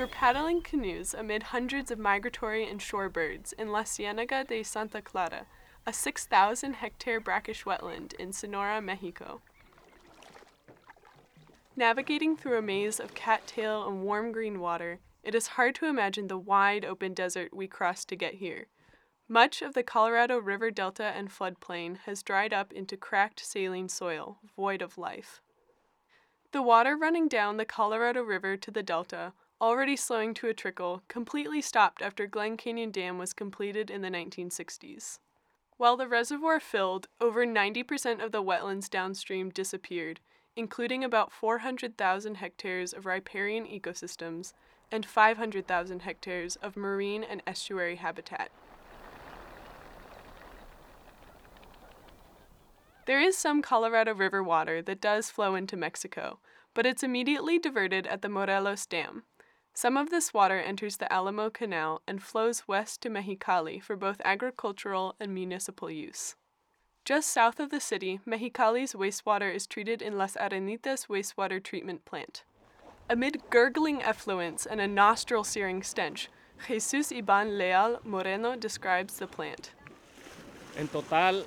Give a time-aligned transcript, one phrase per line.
[0.00, 5.44] We're paddling canoes amid hundreds of migratory and shorebirds in La Ciénaga de Santa Clara,
[5.86, 9.42] a 6,000 hectare brackish wetland in Sonora, Mexico.
[11.76, 16.28] Navigating through a maze of cattail and warm green water, it is hard to imagine
[16.28, 18.68] the wide open desert we crossed to get here.
[19.28, 24.38] Much of the Colorado River Delta and floodplain has dried up into cracked saline soil,
[24.56, 25.42] void of life.
[26.52, 31.02] The water running down the Colorado River to the Delta, already slowing to a trickle,
[31.06, 35.20] completely stopped after Glen Canyon Dam was completed in the 1960s.
[35.76, 40.18] While the reservoir filled, over 90% of the wetlands downstream disappeared,
[40.56, 44.52] including about 400,000 hectares of riparian ecosystems
[44.90, 48.50] and 500,000 hectares of marine and estuary habitat.
[53.10, 56.38] There is some Colorado River water that does flow into Mexico,
[56.74, 59.24] but it's immediately diverted at the Morelos Dam.
[59.74, 64.22] Some of this water enters the Alamo Canal and flows west to Mexicali for both
[64.24, 66.36] agricultural and municipal use.
[67.04, 72.44] Just south of the city, Mexicali's wastewater is treated in Las Arenitas wastewater treatment plant.
[73.08, 76.28] Amid gurgling effluents and a nostril searing stench,
[76.68, 79.72] Jesus Iban Leal Moreno describes the plant.
[80.76, 81.42] En total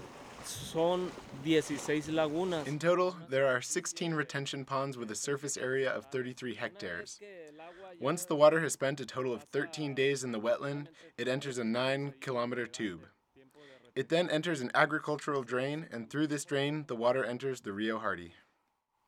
[0.46, 1.12] son
[1.44, 2.68] 16 lagunas.
[2.68, 7.20] In total, there are 16 retention ponds with a surface area of 33 hectares.
[8.00, 11.58] Once the water has spent a total of 13 days in the wetland, it enters
[11.58, 13.02] a 9 kilometer tube.
[13.96, 18.00] It then enters an agricultural drain, and through this drain, the water enters the Rio
[18.00, 18.34] Hardy.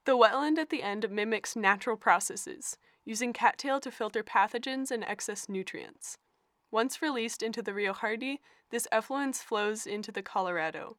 [0.06, 5.50] The wetland at the end mimics natural processes, using cattail to filter pathogens and excess
[5.50, 6.18] nutrients.
[6.70, 10.98] Once released into the Rio Hardy, this effluence flows into the Colorado.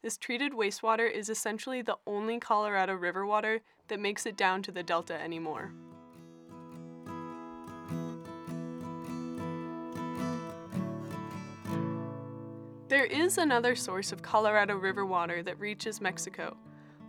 [0.00, 4.70] This treated wastewater is essentially the only Colorado River water that makes it down to
[4.70, 5.72] the Delta anymore.
[12.88, 16.56] There is another source of Colorado River water that reaches Mexico,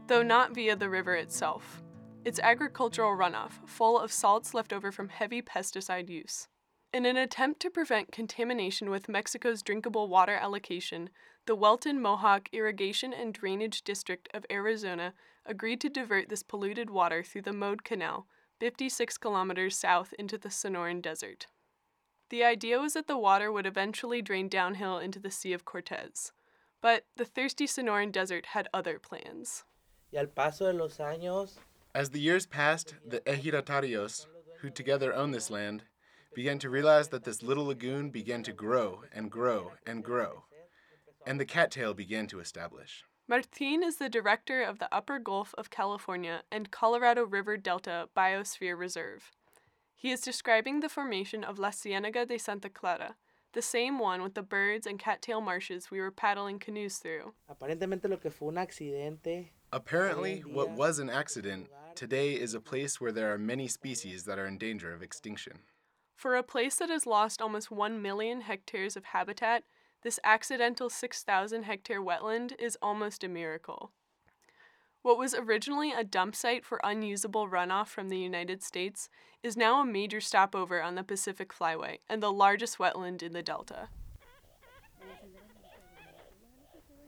[0.07, 1.83] though not via the river itself.
[2.25, 6.47] It's agricultural runoff, full of salts left over from heavy pesticide use.
[6.91, 11.11] In an attempt to prevent contamination with Mexico's drinkable water allocation,
[11.45, 15.13] the Wellton Mohawk Irrigation and Drainage District of Arizona
[15.45, 18.25] agreed to divert this polluted water through the Mode Canal,
[18.59, 21.45] 56 kilometers south into the Sonoran Desert.
[22.29, 26.31] The idea was that the water would eventually drain downhill into the Sea of Cortez.
[26.81, 29.63] But the thirsty Sonoran Desert had other plans.
[30.11, 31.57] Y al paso de los años,
[31.93, 34.25] As the years passed, the ejidatarios,
[34.61, 35.83] who together own this land,
[36.33, 40.43] began to realize that this little lagoon began to grow and grow and grow,
[41.25, 43.03] and the cattail began to establish.
[43.27, 48.77] Martin is the director of the Upper Gulf of California and Colorado River Delta Biosphere
[48.77, 49.31] Reserve.
[49.95, 53.15] He is describing the formation of La Ciénaga de Santa Clara,
[53.53, 57.33] the same one with the birds and cattail marshes we were paddling canoes through.
[57.49, 62.99] aparentemente lo que fue un accidente, Apparently, what was an accident today is a place
[62.99, 65.59] where there are many species that are in danger of extinction.
[66.19, 69.63] For a place that has lost almost 1 million hectares of habitat,
[70.03, 73.93] this accidental 6,000 hectare wetland is almost a miracle.
[75.01, 79.07] What was originally a dump site for unusable runoff from the United States
[79.43, 83.41] is now a major stopover on the Pacific Flyway and the largest wetland in the
[83.41, 83.87] Delta.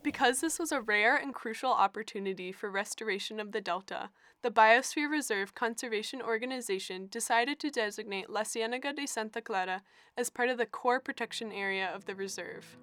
[0.04, 4.10] Because this was a rare and crucial opportunity for restoration of the Delta,
[4.42, 9.84] the Biosphere Reserve Conservation Organization decided to designate La Ciénaga de Santa Clara
[10.18, 12.78] as part of the core protection area of the reserve.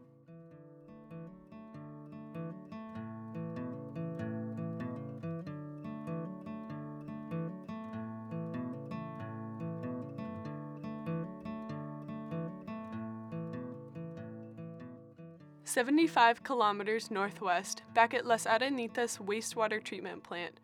[15.68, 20.60] Seventy-five kilometers northwest, back at Las Arenitas wastewater treatment plant,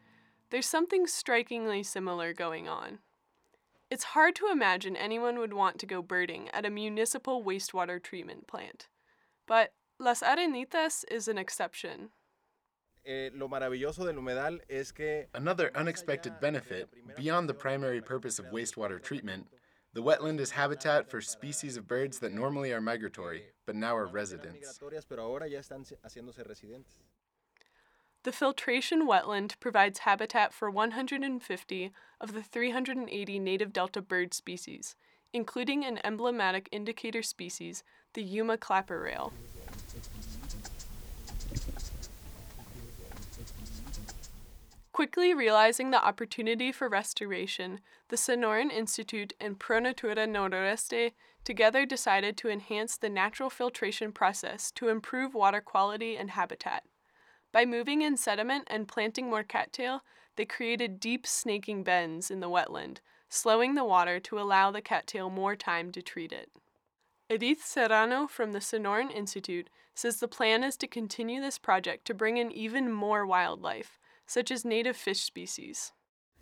[0.49, 3.01] there's something strikingly similar going on.
[3.91, 8.47] It's hard to imagine anyone would want to go birding at a municipal wastewater treatment
[8.47, 8.89] plant.
[9.47, 12.09] But Las Arenitas is an exception.
[13.07, 18.47] Eh, lo maravilloso del humedal es que Another unexpected benefit, beyond the primary purpose of
[18.47, 19.49] wastewater treatment,
[19.95, 24.07] the wetland is habitat for species of birds that normally are migratory, but now are
[24.07, 24.81] residents.
[28.25, 34.97] The filtration wetland provides habitat for 150 of the 380 native Delta bird species,
[35.33, 39.33] including an emblematic indicator species, the Yuma clapper rail.
[44.95, 47.81] Quickly realizing the opportunity for restoration,
[48.11, 54.71] the Sonoran Institute and Pro Natura Noroeste together decided to enhance the natural filtration process
[54.71, 56.85] to improve water quality and habitat.
[57.51, 60.05] By moving in sediment and planting more cattail,
[60.37, 62.99] they created deep snaking bends in the wetland,
[63.29, 66.51] slowing the water to allow the cattail more time to treat it.
[67.29, 72.15] Edith Serrano from the Sonoran Institute says the plan is to continue this project to
[72.15, 75.93] bring in even more wildlife, such as native fish species.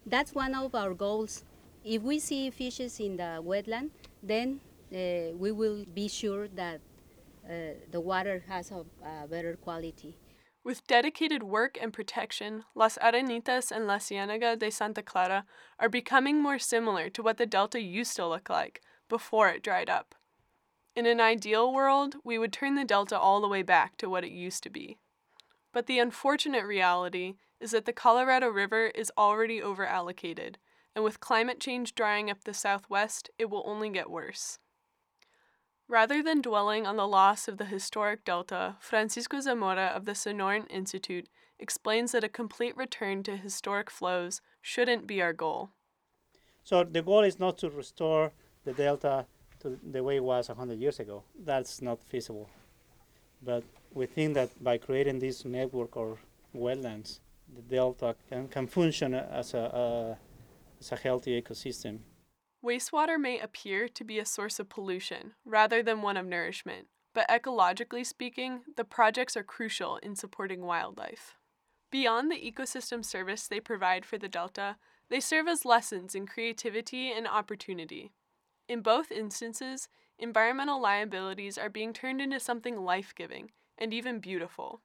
[0.06, 1.44] That's one of our goals.
[1.84, 3.90] If we see fishes in the wetland,
[4.22, 4.60] then
[4.92, 6.80] uh, we will be sure that
[7.44, 10.16] uh, the water has a, a better quality.
[10.64, 15.44] With dedicated work and protection, Las Arenitas and La Ciénaga de Santa Clara
[15.80, 19.90] are becoming more similar to what the delta used to look like before it dried
[19.90, 20.14] up.
[20.94, 24.24] In an ideal world, we would turn the delta all the way back to what
[24.24, 24.98] it used to be.
[25.72, 30.56] But the unfortunate reality is that the Colorado River is already overallocated,
[30.94, 34.58] and with climate change drying up the southwest, it will only get worse.
[35.88, 40.66] Rather than dwelling on the loss of the historic delta, Francisco Zamora of the Sonoran
[40.70, 41.28] Institute
[41.58, 45.70] explains that a complete return to historic flows shouldn't be our goal.
[46.64, 48.32] So the goal is not to restore
[48.64, 49.26] the delta
[49.60, 51.24] to the way it was 100 years ago.
[51.38, 52.48] That's not feasible.
[53.44, 56.18] But we think that by creating this network or
[56.54, 57.20] wetlands,
[57.54, 60.16] the delta can, can function as a,
[60.80, 61.98] as a healthy ecosystem.
[62.64, 67.28] Wastewater may appear to be a source of pollution rather than one of nourishment, but
[67.28, 71.36] ecologically speaking, the projects are crucial in supporting wildlife.
[71.90, 74.76] Beyond the ecosystem service they provide for the Delta,
[75.10, 78.12] they serve as lessons in creativity and opportunity.
[78.68, 79.88] In both instances,
[80.18, 84.80] environmental liabilities are being turned into something life giving and even beautiful.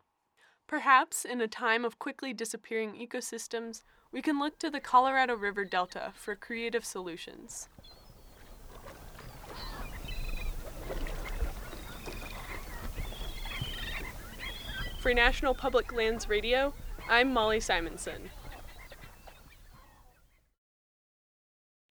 [0.68, 5.64] Perhaps in a time of quickly disappearing ecosystems, we can look to the Colorado River
[5.64, 7.70] Delta for creative solutions.
[15.00, 16.74] For National Public Lands Radio,
[17.08, 18.30] I'm Molly Simonson.